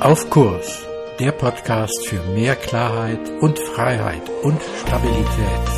Auf 0.00 0.30
Kurs, 0.30 0.82
der 1.18 1.30
Podcast 1.32 2.08
für 2.08 2.22
mehr 2.32 2.56
Klarheit 2.56 3.20
und 3.42 3.58
Freiheit 3.58 4.26
und 4.42 4.58
Stabilität. 4.80 5.68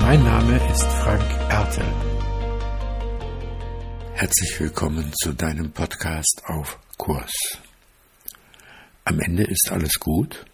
Mein 0.00 0.22
Name 0.22 0.60
ist 0.70 0.84
Frank 0.84 1.28
Ertel. 1.50 1.92
Herzlich 4.12 4.60
willkommen 4.60 5.12
zu 5.20 5.32
deinem 5.32 5.72
Podcast 5.72 6.42
auf 6.46 6.78
Kurs. 6.98 7.32
Am 9.04 9.18
Ende 9.18 9.42
ist 9.42 9.68
alles 9.72 9.94
gut? 9.98 10.44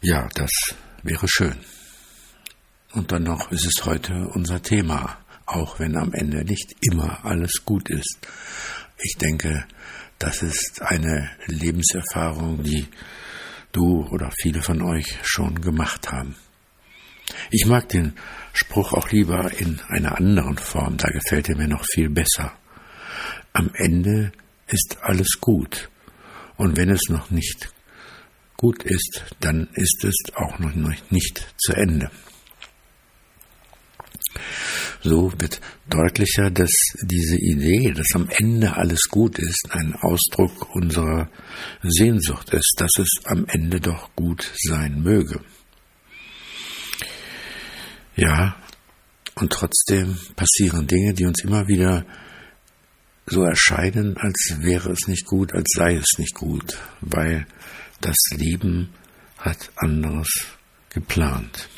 Ja, 0.00 0.28
das 0.34 0.50
wäre 1.04 1.28
schön. 1.28 1.58
Und 2.92 3.12
dann 3.12 3.22
noch 3.22 3.52
ist 3.52 3.66
es 3.66 3.84
heute 3.84 4.26
unser 4.34 4.60
Thema, 4.62 5.16
auch 5.46 5.78
wenn 5.78 5.96
am 5.96 6.12
Ende 6.12 6.44
nicht 6.44 6.74
immer 6.80 7.24
alles 7.24 7.64
gut 7.64 7.88
ist. 7.88 8.18
Ich 9.00 9.16
denke, 9.16 9.64
das 10.18 10.42
ist 10.42 10.82
eine 10.82 11.30
Lebenserfahrung, 11.46 12.62
die 12.62 12.88
du 13.72 14.06
oder 14.10 14.30
viele 14.40 14.62
von 14.62 14.82
euch 14.82 15.18
schon 15.22 15.60
gemacht 15.60 16.10
haben. 16.10 16.36
Ich 17.50 17.66
mag 17.66 17.88
den 17.88 18.14
Spruch 18.52 18.92
auch 18.94 19.10
lieber 19.10 19.52
in 19.58 19.80
einer 19.88 20.16
anderen 20.16 20.58
Form, 20.58 20.96
da 20.96 21.08
gefällt 21.08 21.48
er 21.48 21.56
mir 21.56 21.68
noch 21.68 21.84
viel 21.92 22.08
besser. 22.08 22.52
Am 23.52 23.70
Ende 23.74 24.32
ist 24.66 24.98
alles 25.02 25.38
gut. 25.40 25.90
Und 26.56 26.76
wenn 26.76 26.90
es 26.90 27.08
noch 27.08 27.30
nicht 27.30 27.72
gut 28.56 28.82
ist, 28.82 29.24
dann 29.40 29.68
ist 29.74 30.04
es 30.04 30.16
auch 30.34 30.58
noch 30.58 30.74
nicht 31.10 31.54
zu 31.58 31.72
Ende. 31.74 32.10
So 35.02 35.32
wird 35.38 35.60
deutlicher, 35.88 36.50
dass 36.50 36.70
diese 37.02 37.36
Idee, 37.36 37.92
dass 37.92 38.08
am 38.14 38.28
Ende 38.30 38.76
alles 38.76 39.02
gut 39.08 39.38
ist, 39.38 39.68
ein 39.70 39.94
Ausdruck 39.94 40.74
unserer 40.74 41.30
Sehnsucht 41.82 42.52
ist, 42.52 42.74
dass 42.78 42.90
es 42.98 43.08
am 43.24 43.46
Ende 43.46 43.80
doch 43.80 44.14
gut 44.16 44.50
sein 44.56 45.02
möge. 45.02 45.40
Ja, 48.16 48.56
und 49.36 49.52
trotzdem 49.52 50.18
passieren 50.34 50.88
Dinge, 50.88 51.14
die 51.14 51.26
uns 51.26 51.44
immer 51.44 51.68
wieder 51.68 52.04
so 53.26 53.42
erscheinen, 53.44 54.16
als 54.16 54.56
wäre 54.58 54.90
es 54.90 55.06
nicht 55.06 55.26
gut, 55.26 55.52
als 55.52 55.68
sei 55.76 55.94
es 55.94 56.18
nicht 56.18 56.34
gut, 56.34 56.76
weil 57.00 57.46
das 58.00 58.16
Leben 58.32 58.90
hat 59.38 59.70
anderes 59.76 60.28
geplant 60.90 61.68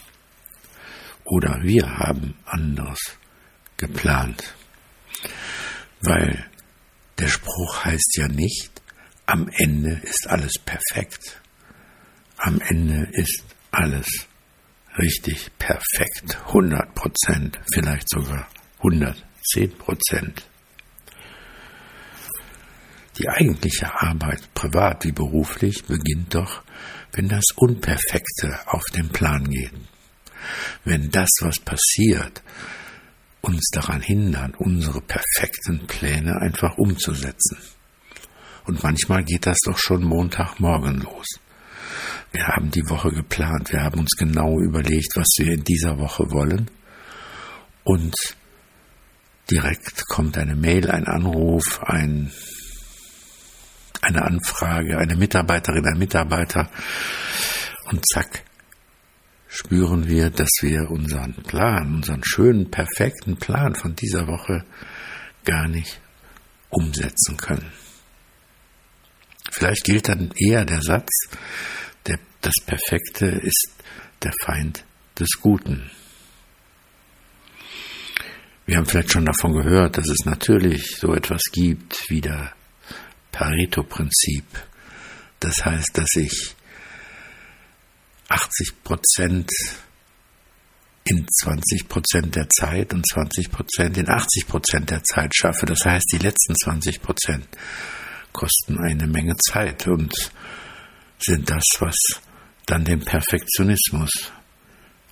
oder 1.30 1.62
wir 1.62 1.88
haben 1.98 2.34
anderes 2.44 2.98
geplant. 3.76 4.54
Weil 6.02 6.44
der 7.18 7.28
Spruch 7.28 7.84
heißt 7.84 8.16
ja 8.16 8.28
nicht, 8.28 8.82
am 9.26 9.48
Ende 9.48 10.00
ist 10.02 10.26
alles 10.26 10.54
perfekt. 10.58 11.40
Am 12.36 12.60
Ende 12.60 13.08
ist 13.12 13.44
alles 13.70 14.08
richtig 14.98 15.52
perfekt. 15.58 16.36
100 16.48 16.94
Prozent, 16.94 17.60
vielleicht 17.72 18.08
sogar 18.08 18.48
110 18.78 19.78
Prozent. 19.78 20.42
Die 23.18 23.28
eigentliche 23.28 24.02
Arbeit, 24.02 24.52
privat 24.54 25.04
wie 25.04 25.12
beruflich, 25.12 25.84
beginnt 25.84 26.34
doch, 26.34 26.64
wenn 27.12 27.28
das 27.28 27.44
Unperfekte 27.54 28.58
auf 28.66 28.82
den 28.94 29.10
Plan 29.10 29.48
geht 29.48 29.74
wenn 30.84 31.10
das, 31.10 31.28
was 31.40 31.58
passiert, 31.58 32.42
uns 33.40 33.68
daran 33.72 34.00
hindert, 34.00 34.58
unsere 34.58 35.00
perfekten 35.00 35.86
Pläne 35.86 36.36
einfach 36.40 36.76
umzusetzen. 36.76 37.58
Und 38.64 38.82
manchmal 38.82 39.24
geht 39.24 39.46
das 39.46 39.58
doch 39.64 39.78
schon 39.78 40.04
Montagmorgen 40.04 41.00
los. 41.00 41.26
Wir 42.32 42.46
haben 42.46 42.70
die 42.70 42.88
Woche 42.88 43.10
geplant, 43.10 43.72
wir 43.72 43.82
haben 43.82 44.00
uns 44.00 44.12
genau 44.16 44.60
überlegt, 44.60 45.16
was 45.16 45.26
wir 45.38 45.52
in 45.52 45.64
dieser 45.64 45.98
Woche 45.98 46.30
wollen. 46.30 46.70
Und 47.82 48.14
direkt 49.50 50.06
kommt 50.06 50.38
eine 50.38 50.54
Mail, 50.54 50.90
ein 50.90 51.06
Anruf, 51.06 51.80
ein, 51.82 52.30
eine 54.02 54.22
Anfrage, 54.22 54.98
eine 54.98 55.16
Mitarbeiterin, 55.16 55.86
ein 55.86 55.98
Mitarbeiter. 55.98 56.70
Und 57.90 58.06
zack, 58.06 58.44
spüren 59.50 60.06
wir, 60.06 60.30
dass 60.30 60.50
wir 60.60 60.90
unseren 60.90 61.34
Plan, 61.34 61.96
unseren 61.96 62.22
schönen, 62.24 62.70
perfekten 62.70 63.36
Plan 63.36 63.74
von 63.74 63.96
dieser 63.96 64.28
Woche 64.28 64.64
gar 65.44 65.66
nicht 65.66 66.00
umsetzen 66.70 67.36
können. 67.36 67.72
Vielleicht 69.50 69.84
gilt 69.84 70.08
dann 70.08 70.32
eher 70.36 70.64
der 70.64 70.80
Satz, 70.80 71.10
der, 72.06 72.20
das 72.40 72.54
Perfekte 72.64 73.26
ist 73.26 73.74
der 74.22 74.32
Feind 74.44 74.84
des 75.18 75.28
Guten. 75.40 75.90
Wir 78.66 78.76
haben 78.76 78.86
vielleicht 78.86 79.10
schon 79.10 79.24
davon 79.24 79.52
gehört, 79.52 79.98
dass 79.98 80.08
es 80.08 80.24
natürlich 80.24 80.96
so 80.96 81.12
etwas 81.12 81.42
gibt 81.50 82.08
wie 82.08 82.20
der 82.20 82.52
Pareto-Prinzip. 83.32 84.44
Das 85.40 85.64
heißt, 85.64 85.90
dass 85.94 86.14
ich 86.14 86.54
80 88.40 88.82
Prozent 88.84 89.50
in 91.04 91.26
20 91.28 91.88
Prozent 91.88 92.36
der 92.36 92.48
Zeit 92.48 92.92
und 92.94 93.06
20 93.06 93.50
Prozent 93.50 93.96
in 93.96 94.08
80 94.08 94.46
Prozent 94.46 94.90
der 94.90 95.02
Zeit 95.02 95.34
schaffe. 95.34 95.66
Das 95.66 95.84
heißt, 95.84 96.06
die 96.12 96.18
letzten 96.18 96.54
20 96.54 97.02
Prozent 97.02 97.46
kosten 98.32 98.78
eine 98.78 99.06
Menge 99.06 99.36
Zeit 99.36 99.86
und 99.88 100.14
sind 101.18 101.50
das, 101.50 101.64
was 101.80 101.96
dann 102.66 102.84
den 102.84 103.00
Perfektionismus 103.00 104.32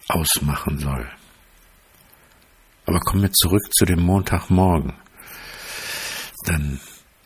ausmachen 0.09 0.78
soll. 0.78 1.11
Aber 2.87 3.00
kommen 3.00 3.22
wir 3.22 3.33
zurück 3.33 3.62
zu 3.72 3.84
dem 3.84 4.00
Montagmorgen. 4.00 4.94
Dann 6.47 6.81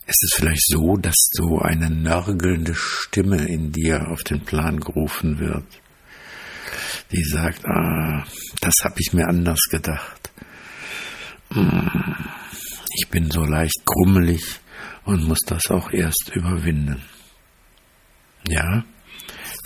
ist 0.06 0.24
es 0.24 0.32
vielleicht 0.34 0.66
so, 0.66 0.96
dass 0.96 1.14
so 1.32 1.60
eine 1.60 1.91
nörgelnde 1.91 2.74
Stimme 2.74 3.46
in 3.46 3.70
dir 3.70 4.08
auf 4.08 4.22
den 4.24 4.44
Plan 4.44 4.80
gerufen 4.80 5.38
wird 5.38 5.81
die 7.10 7.25
sagt, 7.25 7.65
ah, 7.66 8.25
das 8.60 8.75
habe 8.84 8.97
ich 8.98 9.12
mir 9.12 9.28
anders 9.28 9.60
gedacht. 9.70 10.31
Hm, 11.53 12.15
ich 12.94 13.09
bin 13.09 13.31
so 13.31 13.44
leicht 13.44 13.84
grummelig 13.84 14.60
und 15.04 15.25
muss 15.25 15.41
das 15.47 15.71
auch 15.71 15.92
erst 15.92 16.31
überwinden. 16.34 17.03
Ja, 18.47 18.84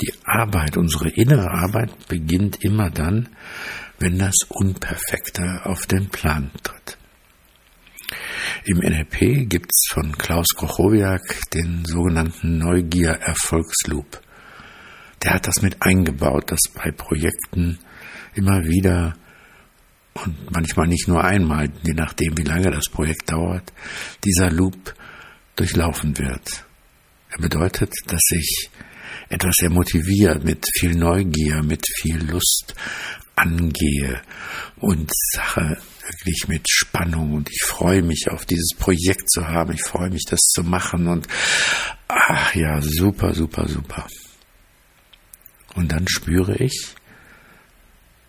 die 0.01 0.13
Arbeit, 0.25 0.77
unsere 0.77 1.09
innere 1.09 1.51
Arbeit 1.51 2.09
beginnt 2.09 2.63
immer 2.63 2.91
dann, 2.91 3.29
wenn 3.99 4.19
das 4.19 4.35
Unperfekte 4.49 5.63
auf 5.65 5.87
den 5.87 6.09
Plan 6.11 6.51
tritt. 6.63 6.99
Im 8.65 8.79
NLP 8.79 9.49
gibt 9.49 9.71
es 9.71 9.87
von 9.91 10.17
Klaus 10.19 10.49
Kochowiak 10.55 11.41
den 11.55 11.85
sogenannten 11.85 12.59
Neugier-Erfolgsloop 12.59 14.21
der 15.27 15.35
hat 15.35 15.49
das 15.49 15.61
mit 15.61 15.83
eingebaut, 15.83 16.53
dass 16.53 16.61
bei 16.73 16.93
Projekten 16.93 17.81
immer 18.37 18.65
wieder 18.65 19.17
und 20.15 20.53
manchmal 20.53 20.87
nicht 20.87 21.09
nur 21.09 21.25
einmal, 21.25 21.69
je 21.83 21.95
nachdem 21.95 22.39
wie 22.39 22.45
lange 22.45 22.71
das 22.71 22.85
Projekt 22.89 23.33
dauert, 23.33 23.73
dieser 24.25 24.53
Loop 24.53 24.95
durchlaufen 25.57 26.17
wird. 26.17 26.65
Er 27.31 27.39
bedeutet, 27.39 27.93
dass 28.07 28.23
ich 28.31 28.71
etwas 29.29 29.57
sehr 29.57 29.71
motiviert, 29.71 30.45
mit 30.45 30.65
viel 30.79 30.95
Neugier, 30.95 31.65
mit 31.65 31.85
viel 32.01 32.25
Lust 32.31 32.77
angehe 33.35 34.23
und 34.77 35.11
Sache 35.33 35.77
wirklich 36.07 36.47
mit 36.47 36.71
Spannung 36.71 37.33
und 37.33 37.51
ich 37.51 37.65
freue 37.65 38.03
mich 38.03 38.29
auf 38.31 38.47
dieses 38.47 38.79
Projekt 38.79 39.29
zu 39.29 39.49
haben, 39.49 39.73
ich 39.73 39.83
freue 39.83 40.11
mich 40.11 40.25
das 40.25 40.39
zu 40.39 40.63
machen 40.63 41.09
und 41.09 41.27
ach 42.07 42.55
ja, 42.55 42.81
super, 42.81 43.35
super, 43.35 43.67
super. 43.67 44.07
Und 45.77 45.93
dann 45.93 46.07
spüre 46.09 46.57
ich, 46.57 46.95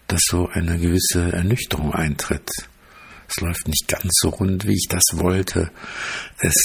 dass 0.07 0.21
so 0.29 0.47
eine 0.47 0.77
gewisse 0.77 1.31
Ernüchterung 1.33 1.93
eintritt. 1.93 2.49
Es 3.27 3.41
läuft 3.41 3.67
nicht 3.67 3.87
ganz 3.87 4.11
so 4.21 4.29
rund, 4.29 4.65
wie 4.65 4.73
ich 4.73 4.87
das 4.89 5.03
wollte. 5.13 5.71
Es 6.39 6.55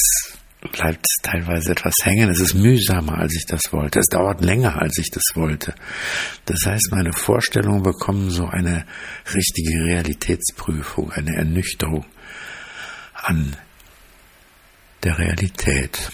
bleibt 0.70 1.05
teilweise 1.23 1.73
etwas 1.73 1.94
hängen. 2.02 2.31
Es 2.31 2.40
ist 2.40 2.55
mühsamer, 2.55 3.19
als 3.19 3.34
ich 3.34 3.46
das 3.46 3.73
wollte. 3.73 3.99
Es 3.99 4.06
dauert 4.06 4.44
länger, 4.44 4.81
als 4.81 4.96
ich 4.99 5.11
das 5.11 5.23
wollte. 5.34 5.75
Das 6.44 6.58
heißt, 6.64 6.90
meine 6.93 7.12
Vorstellungen 7.12 7.82
bekommen 7.82 8.31
so 8.31 8.46
eine 8.46 8.87
richtige 9.34 9.84
Realitätsprüfung, 9.84 11.11
eine 11.12 11.34
Ernüchterung 11.37 12.05
an 13.14 13.56
der 15.02 15.19
Realität. 15.19 16.11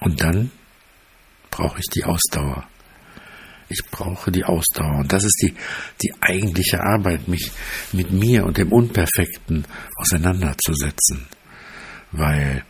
Und 0.00 0.22
dann 0.22 0.50
brauche 1.50 1.78
ich 1.80 1.86
die 1.86 2.04
Ausdauer. 2.04 2.68
Ich 3.68 3.84
brauche 3.90 4.30
die 4.32 4.44
Ausdauer. 4.44 5.00
Und 5.00 5.12
das 5.12 5.24
ist 5.24 5.40
die, 5.42 5.54
die 6.02 6.12
eigentliche 6.20 6.80
Arbeit, 6.80 7.28
mich 7.28 7.50
mit 7.92 8.10
mir 8.10 8.44
und 8.44 8.56
dem 8.56 8.72
Unperfekten 8.72 9.66
auseinanderzusetzen. 9.96 11.26
Weil 12.12 12.64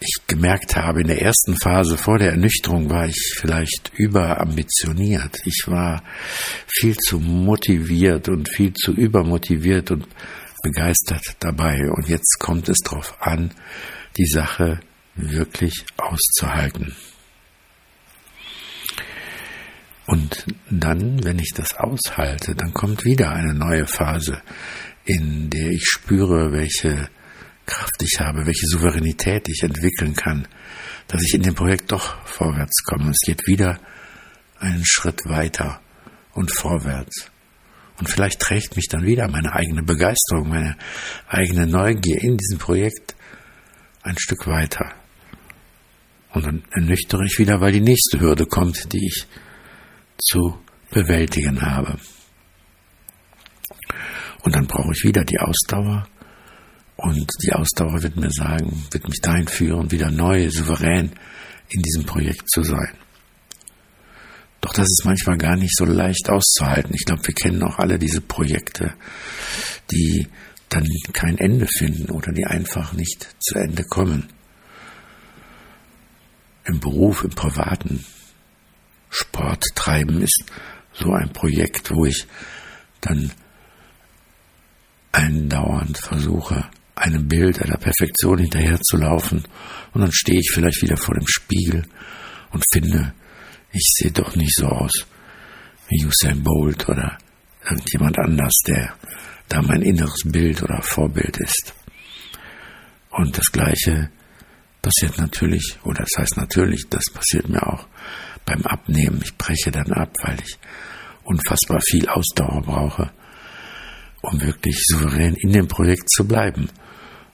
ich 0.00 0.26
gemerkt 0.26 0.76
habe, 0.76 1.00
in 1.00 1.06
der 1.06 1.22
ersten 1.22 1.56
Phase 1.56 1.96
vor 1.96 2.18
der 2.18 2.32
Ernüchterung 2.32 2.90
war 2.90 3.06
ich 3.06 3.34
vielleicht 3.36 3.90
überambitioniert. 3.96 5.38
Ich 5.46 5.64
war 5.66 6.02
viel 6.66 6.96
zu 6.96 7.18
motiviert 7.18 8.28
und 8.28 8.48
viel 8.50 8.74
zu 8.74 8.92
übermotiviert 8.92 9.90
und 9.90 10.06
begeistert 10.62 11.24
dabei. 11.40 11.90
Und 11.90 12.08
jetzt 12.08 12.38
kommt 12.38 12.68
es 12.68 12.78
darauf 12.78 13.16
an, 13.20 13.52
die 14.18 14.26
Sache 14.26 14.80
wirklich 15.14 15.84
auszuhalten. 15.96 16.94
Und 20.06 20.46
dann, 20.70 21.24
wenn 21.24 21.38
ich 21.38 21.52
das 21.54 21.74
aushalte, 21.76 22.54
dann 22.54 22.74
kommt 22.74 23.04
wieder 23.04 23.30
eine 23.30 23.54
neue 23.54 23.86
Phase, 23.86 24.42
in 25.04 25.50
der 25.50 25.70
ich 25.70 25.84
spüre, 25.84 26.52
welche 26.52 27.08
Kraft 27.66 28.02
ich 28.02 28.20
habe, 28.20 28.46
welche 28.46 28.66
Souveränität 28.66 29.48
ich 29.48 29.62
entwickeln 29.62 30.14
kann, 30.14 30.46
dass 31.08 31.22
ich 31.22 31.34
in 31.34 31.42
dem 31.42 31.54
Projekt 31.54 31.92
doch 31.92 32.22
vorwärts 32.26 32.82
komme. 32.84 33.10
Es 33.10 33.20
geht 33.24 33.46
wieder 33.46 33.80
einen 34.58 34.84
Schritt 34.84 35.20
weiter 35.24 35.80
und 36.32 36.50
vorwärts. 36.50 37.30
Und 37.98 38.08
vielleicht 38.10 38.40
trägt 38.40 38.76
mich 38.76 38.88
dann 38.88 39.06
wieder 39.06 39.28
meine 39.28 39.52
eigene 39.52 39.82
Begeisterung, 39.82 40.48
meine 40.48 40.76
eigene 41.28 41.66
Neugier 41.66 42.20
in 42.22 42.36
diesem 42.36 42.58
Projekt 42.58 43.14
ein 44.02 44.18
Stück 44.18 44.46
weiter. 44.46 44.92
Und 46.32 46.44
dann 46.44 46.64
ernüchtere 46.72 47.24
ich 47.24 47.38
wieder, 47.38 47.60
weil 47.60 47.72
die 47.72 47.80
nächste 47.80 48.20
Hürde 48.20 48.46
kommt, 48.46 48.92
die 48.92 49.06
ich 49.06 49.26
zu 50.18 50.58
bewältigen 50.90 51.60
habe. 51.60 51.98
Und 54.42 54.54
dann 54.54 54.66
brauche 54.66 54.92
ich 54.92 55.04
wieder 55.04 55.24
die 55.24 55.38
Ausdauer. 55.38 56.06
Und 56.96 57.30
die 57.42 57.52
Ausdauer 57.52 58.02
wird 58.02 58.16
mir 58.16 58.30
sagen, 58.30 58.84
wird 58.90 59.08
mich 59.08 59.20
dahin 59.20 59.48
führen, 59.48 59.90
wieder 59.90 60.10
neu, 60.10 60.48
souverän 60.50 61.12
in 61.70 61.82
diesem 61.82 62.04
Projekt 62.04 62.48
zu 62.50 62.62
sein. 62.62 62.94
Doch 64.60 64.72
das 64.72 64.86
ist 64.86 65.02
manchmal 65.04 65.36
gar 65.36 65.56
nicht 65.56 65.76
so 65.76 65.84
leicht 65.84 66.30
auszuhalten. 66.30 66.94
Ich 66.94 67.04
glaube, 67.04 67.26
wir 67.26 67.34
kennen 67.34 67.62
auch 67.62 67.78
alle 67.78 67.98
diese 67.98 68.20
Projekte, 68.20 68.94
die 69.90 70.28
dann 70.68 70.86
kein 71.12 71.36
Ende 71.38 71.66
finden 71.66 72.10
oder 72.10 72.32
die 72.32 72.46
einfach 72.46 72.92
nicht 72.92 73.36
zu 73.40 73.58
Ende 73.58 73.84
kommen. 73.84 74.28
Im 76.64 76.80
Beruf, 76.80 77.24
im 77.24 77.30
privaten 77.30 78.04
Sport 79.44 79.64
treiben 79.74 80.22
ist 80.22 80.44
so 80.94 81.12
ein 81.12 81.30
Projekt, 81.32 81.90
wo 81.90 82.06
ich 82.06 82.26
dann 83.00 83.30
andauernd 85.12 85.98
versuche, 85.98 86.70
einem 86.94 87.28
Bild, 87.28 87.60
einer 87.60 87.76
Perfektion 87.76 88.38
hinterherzulaufen 88.38 89.44
und 89.92 90.00
dann 90.00 90.12
stehe 90.12 90.40
ich 90.40 90.50
vielleicht 90.52 90.80
wieder 90.82 90.96
vor 90.96 91.14
dem 91.14 91.26
Spiegel 91.26 91.84
und 92.52 92.64
finde, 92.72 93.12
ich 93.72 93.92
sehe 93.98 94.12
doch 94.12 94.34
nicht 94.34 94.54
so 94.54 94.66
aus 94.66 95.06
wie 95.88 96.06
Usain 96.06 96.42
Bolt 96.42 96.88
oder 96.88 97.18
irgendjemand 97.68 98.18
anders, 98.18 98.54
der 98.66 98.94
da 99.48 99.60
mein 99.60 99.82
inneres 99.82 100.22
Bild 100.24 100.62
oder 100.62 100.80
Vorbild 100.80 101.36
ist. 101.36 101.74
Und 103.10 103.36
das 103.36 103.52
Gleiche 103.52 104.10
passiert 104.80 105.18
natürlich, 105.18 105.78
oder 105.84 106.04
das 106.04 106.12
heißt 106.16 106.36
natürlich, 106.36 106.86
das 106.88 107.04
passiert 107.12 107.48
mir 107.48 107.62
auch 107.66 107.86
beim 108.44 108.62
Abnehmen. 108.62 109.20
Ich 109.22 109.36
breche 109.36 109.70
dann 109.70 109.92
ab, 109.92 110.12
weil 110.22 110.38
ich 110.40 110.58
unfassbar 111.24 111.80
viel 111.80 112.08
Ausdauer 112.08 112.62
brauche, 112.62 113.10
um 114.22 114.40
wirklich 114.40 114.82
souverän 114.86 115.34
in 115.36 115.52
dem 115.52 115.68
Projekt 115.68 116.10
zu 116.10 116.26
bleiben. 116.26 116.68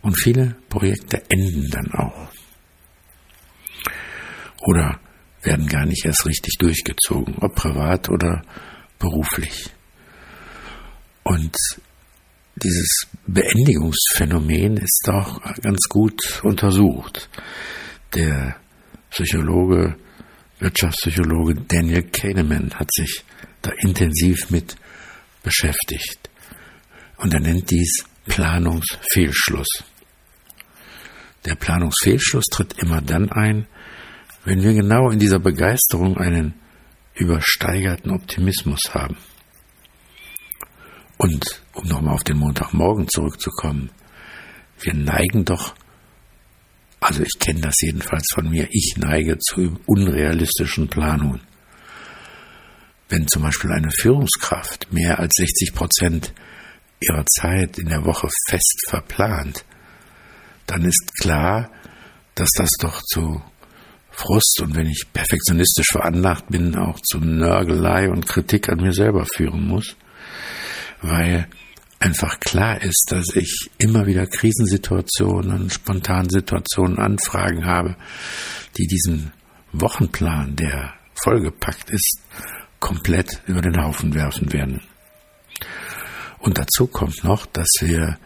Und 0.02 0.18
viele 0.18 0.56
Projekte 0.68 1.22
enden 1.28 1.68
dann 1.70 1.92
auch. 1.92 2.30
Oder 4.62 4.98
werden 5.42 5.66
gar 5.66 5.86
nicht 5.86 6.04
erst 6.04 6.26
richtig 6.26 6.56
durchgezogen, 6.58 7.36
ob 7.40 7.54
privat 7.54 8.08
oder 8.08 8.42
beruflich. 8.98 9.70
Und 11.22 11.54
dieses 12.56 13.06
Beendigungsphänomen 13.26 14.76
ist 14.76 15.08
auch 15.08 15.40
ganz 15.62 15.88
gut 15.88 16.40
untersucht. 16.42 17.30
Der 18.14 18.56
Psychologe, 19.10 19.96
Wirtschaftspsychologe 20.60 21.54
Daniel 21.66 22.02
Kahneman 22.02 22.74
hat 22.74 22.92
sich 22.92 23.24
da 23.62 23.72
intensiv 23.78 24.50
mit 24.50 24.76
beschäftigt. 25.42 26.30
Und 27.16 27.34
er 27.34 27.40
nennt 27.40 27.70
dies 27.70 28.04
Planungsfehlschluss. 28.26 29.84
Der 31.46 31.54
Planungsfehlschluss 31.54 32.44
tritt 32.52 32.74
immer 32.78 33.00
dann 33.00 33.30
ein, 33.30 33.66
wenn 34.44 34.62
wir 34.62 34.74
genau 34.74 35.10
in 35.10 35.18
dieser 35.18 35.38
Begeisterung 35.38 36.16
einen 36.18 36.54
übersteigerten 37.14 38.10
Optimismus 38.10 38.80
haben. 38.92 39.16
Und 41.16 41.62
um 41.74 41.86
nochmal 41.86 42.14
auf 42.14 42.24
den 42.24 42.38
Montagmorgen 42.38 43.08
zurückzukommen, 43.08 43.90
wir 44.80 44.94
neigen 44.94 45.44
doch, 45.44 45.74
also 47.10 47.24
ich 47.24 47.40
kenne 47.40 47.60
das 47.60 47.74
jedenfalls 47.80 48.28
von 48.32 48.48
mir, 48.48 48.68
ich 48.70 48.94
neige 48.96 49.36
zu 49.38 49.80
unrealistischen 49.86 50.86
Planungen. 50.86 51.40
Wenn 53.08 53.26
zum 53.26 53.42
Beispiel 53.42 53.72
eine 53.72 53.90
Führungskraft 53.90 54.92
mehr 54.92 55.18
als 55.18 55.34
60 55.34 55.74
Prozent 55.74 56.32
ihrer 57.00 57.26
Zeit 57.26 57.80
in 57.80 57.88
der 57.88 58.04
Woche 58.04 58.28
fest 58.48 58.84
verplant, 58.88 59.64
dann 60.66 60.84
ist 60.84 61.10
klar, 61.20 61.72
dass 62.36 62.50
das 62.56 62.70
doch 62.80 63.02
zu 63.02 63.42
Frust 64.12 64.60
und 64.62 64.76
wenn 64.76 64.86
ich 64.86 65.06
perfektionistisch 65.12 65.88
veranlagt 65.90 66.48
bin, 66.50 66.76
auch 66.76 67.00
zu 67.00 67.18
Nörgelei 67.18 68.08
und 68.08 68.28
Kritik 68.28 68.68
an 68.68 68.82
mir 68.82 68.92
selber 68.92 69.26
führen 69.26 69.66
muss 69.66 69.96
weil 71.02 71.48
einfach 72.00 72.40
klar 72.40 72.82
ist, 72.82 73.08
dass 73.10 73.36
ich 73.36 73.70
immer 73.78 74.06
wieder 74.06 74.26
Krisensituationen, 74.26 75.70
Spontansituationen, 75.70 76.98
Anfragen 76.98 77.66
habe, 77.66 77.96
die 78.76 78.86
diesen 78.86 79.32
Wochenplan, 79.72 80.56
der 80.56 80.94
vollgepackt 81.14 81.90
ist, 81.90 82.20
komplett 82.80 83.42
über 83.46 83.60
den 83.60 83.80
Haufen 83.80 84.14
werfen 84.14 84.52
werden. 84.52 84.80
Und 86.38 86.56
dazu 86.56 86.86
kommt 86.86 87.22
noch, 87.22 87.44
dass 87.46 87.68
wir 87.80 88.18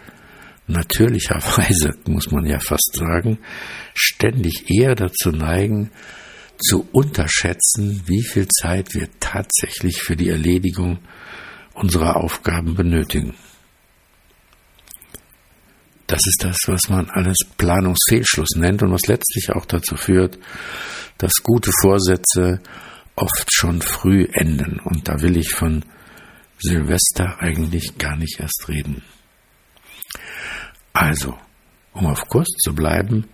natürlicherweise, 0.68 1.94
muss 2.06 2.30
man 2.30 2.46
ja 2.46 2.60
fast 2.60 2.94
sagen, 2.94 3.38
ständig 3.94 4.70
eher 4.70 4.94
dazu 4.94 5.30
neigen, 5.30 5.90
zu 6.56 6.88
unterschätzen, 6.92 8.02
wie 8.06 8.22
viel 8.22 8.46
Zeit 8.46 8.94
wir 8.94 9.08
tatsächlich 9.18 10.00
für 10.00 10.14
die 10.14 10.28
Erledigung 10.28 11.00
unserer 11.74 12.16
Aufgaben 12.16 12.74
benötigen. 12.74 13.34
Das 16.06 16.20
ist 16.26 16.44
das, 16.44 16.56
was 16.66 16.88
man 16.88 17.08
alles 17.10 17.38
Planungsfehlschluss 17.56 18.56
nennt 18.56 18.82
und 18.82 18.92
was 18.92 19.06
letztlich 19.06 19.50
auch 19.50 19.64
dazu 19.64 19.96
führt, 19.96 20.38
dass 21.18 21.32
gute 21.42 21.70
Vorsätze 21.80 22.60
oft 23.16 23.48
schon 23.52 23.80
früh 23.80 24.26
enden. 24.32 24.80
Und 24.80 25.08
da 25.08 25.20
will 25.22 25.36
ich 25.36 25.50
von 25.50 25.84
Silvester 26.58 27.40
eigentlich 27.40 27.96
gar 27.98 28.16
nicht 28.16 28.40
erst 28.40 28.68
reden. 28.68 29.02
Also, 30.92 31.36
um 31.92 32.06
auf 32.06 32.28
Kurs 32.28 32.48
zu 32.62 32.74
bleiben, 32.74 33.28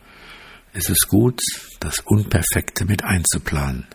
ist 0.72 0.90
es 0.90 1.08
gut, 1.08 1.40
das 1.80 2.00
Unperfekte 2.04 2.84
mit 2.84 3.02
einzuplanen 3.04 3.86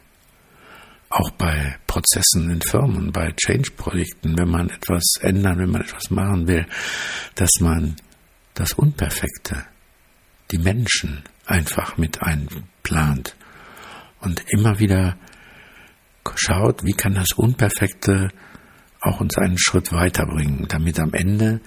auch 1.16 1.32
bei 1.32 1.78
Prozessen 1.88 2.50
in 2.50 2.62
Firmen, 2.62 3.12
bei 3.12 3.32
Change-Projekten, 3.32 4.38
wenn 4.38 4.50
man 4.50 4.70
etwas 4.70 5.04
ändern, 5.22 5.60
wenn 5.60 5.72
man 5.72 5.82
etwas 5.82 6.10
machen 6.10 6.48
will, 6.48 6.66
dass 7.36 7.52
man 7.62 7.96
das 8.56 8.74
Unperfekte, 8.74 9.64
die 10.52 10.58
Menschen 10.58 11.24
einfach 11.46 11.98
mit 11.98 12.22
einplant 12.22 13.36
und 14.22 14.44
immer 14.48 14.80
wieder 14.80 15.18
schaut, 16.36 16.84
wie 16.84 16.94
kann 16.94 17.14
das 17.14 17.34
Unperfekte 17.34 18.30
auch 19.02 19.20
uns 19.20 19.38
einen 19.38 19.60
Schritt 19.60 19.92
weiterbringen, 19.92 20.68
damit 20.68 21.00
am 21.00 21.14
Ende 21.14 21.62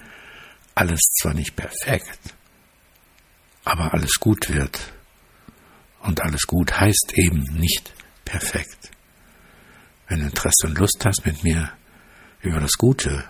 alles 0.75 0.99
zwar 1.21 1.33
nicht 1.33 1.55
perfekt, 1.55 2.35
aber 3.63 3.93
alles 3.93 4.19
gut 4.19 4.49
wird. 4.49 4.93
Und 6.01 6.21
alles 6.21 6.47
gut 6.47 6.79
heißt 6.79 7.13
eben 7.15 7.43
nicht 7.53 7.93
perfekt. 8.25 8.91
Wenn 10.07 10.19
du 10.19 10.25
Interesse 10.27 10.67
und 10.67 10.77
Lust 10.77 11.03
hast, 11.03 11.25
mit 11.25 11.43
mir 11.43 11.71
über 12.41 12.59
das 12.59 12.73
Gute 12.77 13.25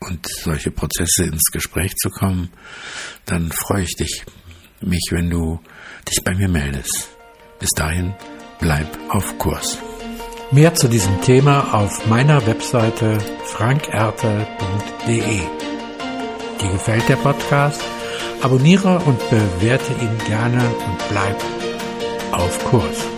und 0.00 0.26
solche 0.26 0.70
Prozesse 0.70 1.24
ins 1.24 1.50
Gespräch 1.52 1.94
zu 1.96 2.10
kommen, 2.10 2.50
dann 3.26 3.50
freue 3.50 3.82
ich 3.82 3.94
dich, 3.96 4.24
mich, 4.80 5.08
wenn 5.10 5.30
du 5.30 5.60
dich 6.08 6.22
bei 6.24 6.34
mir 6.34 6.48
meldest. 6.48 7.08
Bis 7.58 7.70
dahin, 7.70 8.14
bleib 8.60 8.86
auf 9.08 9.38
Kurs. 9.38 9.78
Mehr 10.50 10.74
zu 10.74 10.88
diesem 10.88 11.20
Thema 11.20 11.74
auf 11.74 12.06
meiner 12.06 12.46
Webseite 12.46 13.18
frankerte.de. 13.44 15.40
Dir 16.60 16.72
gefällt 16.72 17.08
der 17.08 17.16
Podcast? 17.16 17.82
Abonniere 18.40 18.98
und 19.00 19.18
bewerte 19.30 19.92
ihn 20.00 20.18
gerne 20.26 20.64
und 20.64 21.08
bleib 21.10 21.36
auf 22.32 22.64
Kurs. 22.64 23.17